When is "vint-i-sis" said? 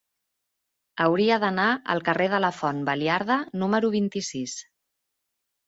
3.99-4.59